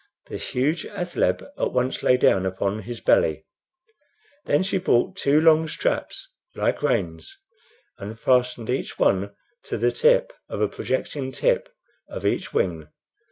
[0.29, 3.45] The huge athaleb at once lay down upon his belly.
[4.45, 7.37] Then she brought two long straps like reins,
[7.99, 9.37] and fastened each to
[9.77, 11.69] the tip of a projecting tip
[12.09, 12.87] of each wing.